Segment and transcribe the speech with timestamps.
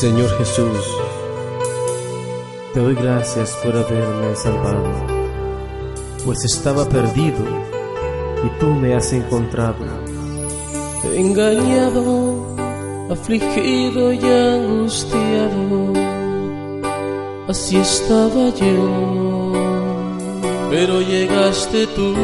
[0.00, 0.78] Señor Jesús,
[2.72, 4.90] te doy gracias por haberme salvado,
[6.24, 7.44] pues estaba perdido
[8.44, 9.84] y tú me has encontrado.
[11.14, 12.56] Engañado,
[13.10, 15.92] afligido y angustiado,
[17.46, 19.52] así estaba yo,
[20.70, 22.14] pero llegaste tú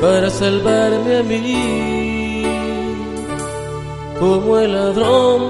[0.00, 2.21] para salvarme a mí
[4.22, 5.40] como el ladrón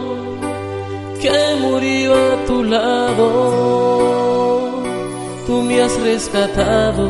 [1.20, 3.26] que murió a tu lado.
[5.46, 7.04] Tú me has rescatado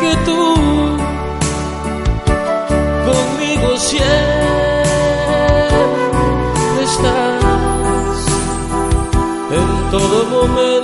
[0.00, 0.40] que tú
[3.08, 4.16] conmigo siempre
[6.90, 8.18] estás
[9.58, 10.75] en todo momento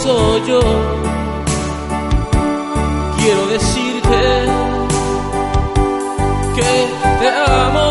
[0.00, 0.60] eso yo
[3.18, 4.20] quiero decirte
[6.56, 6.72] que
[7.20, 7.88] te amo.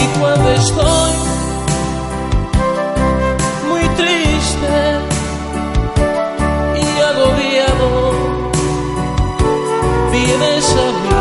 [0.00, 1.12] Y cuando estoy
[3.68, 4.74] muy triste
[6.80, 7.88] y agobiado,
[10.10, 11.14] vienes a mí,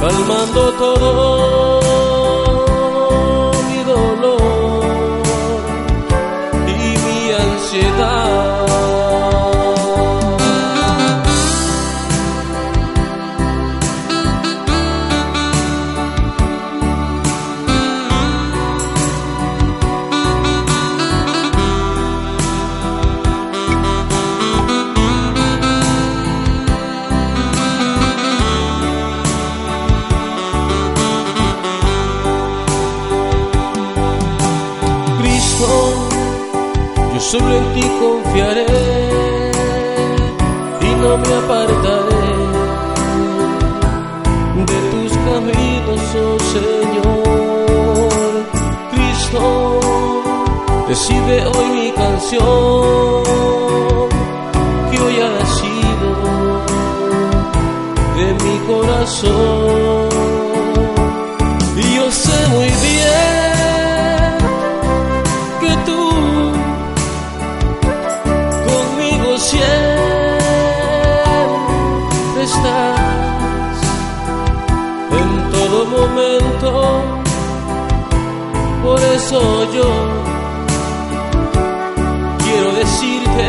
[0.00, 1.33] calmando todo.
[37.30, 38.66] Solo en ti confiaré
[40.80, 42.26] y no me apartaré
[44.68, 47.64] de tus caminos, oh Señor.
[48.92, 49.44] Cristo,
[50.88, 53.22] recibe hoy mi canción
[54.90, 56.08] que hoy ha nacido
[58.16, 59.83] de mi corazón.
[79.34, 79.90] Eso yo
[82.44, 83.48] quiero decirte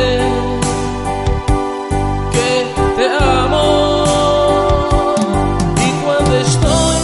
[2.33, 2.49] que
[2.97, 3.65] te amo.
[5.85, 6.97] Y cuando estoy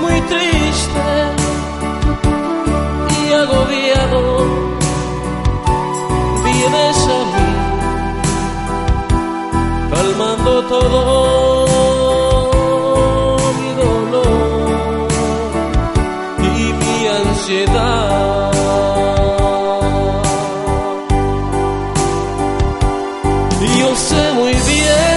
[0.00, 1.08] muy triste
[3.20, 4.22] y agobiado,
[6.44, 7.48] vienes a mí
[9.90, 11.31] calmando todo
[17.54, 17.64] Y
[23.78, 25.11] yo sé muy bien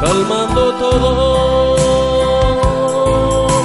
[0.00, 1.08] calmando todo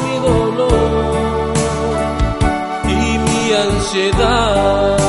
[0.03, 1.53] mi dolor
[2.87, 5.00] y mi ansiedad.